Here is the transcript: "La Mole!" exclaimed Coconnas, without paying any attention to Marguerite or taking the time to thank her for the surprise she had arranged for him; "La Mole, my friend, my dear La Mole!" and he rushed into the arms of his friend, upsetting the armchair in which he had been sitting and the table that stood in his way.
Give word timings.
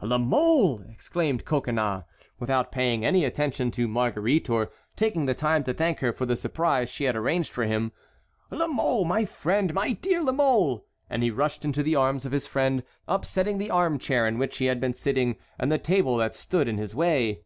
"La 0.00 0.16
Mole!" 0.16 0.80
exclaimed 0.88 1.44
Coconnas, 1.44 2.04
without 2.38 2.72
paying 2.72 3.04
any 3.04 3.26
attention 3.26 3.70
to 3.70 3.86
Marguerite 3.86 4.48
or 4.48 4.70
taking 4.96 5.26
the 5.26 5.34
time 5.34 5.62
to 5.64 5.74
thank 5.74 5.98
her 5.98 6.14
for 6.14 6.24
the 6.24 6.34
surprise 6.34 6.88
she 6.88 7.04
had 7.04 7.14
arranged 7.14 7.52
for 7.52 7.64
him; 7.64 7.92
"La 8.50 8.66
Mole, 8.66 9.04
my 9.04 9.26
friend, 9.26 9.74
my 9.74 9.92
dear 9.92 10.22
La 10.22 10.32
Mole!" 10.32 10.82
and 11.10 11.22
he 11.22 11.30
rushed 11.30 11.62
into 11.66 11.82
the 11.82 11.94
arms 11.94 12.24
of 12.24 12.32
his 12.32 12.46
friend, 12.46 12.82
upsetting 13.06 13.58
the 13.58 13.70
armchair 13.70 14.26
in 14.26 14.38
which 14.38 14.56
he 14.56 14.64
had 14.64 14.80
been 14.80 14.94
sitting 14.94 15.36
and 15.58 15.70
the 15.70 15.76
table 15.76 16.16
that 16.16 16.34
stood 16.34 16.68
in 16.68 16.78
his 16.78 16.94
way. 16.94 17.42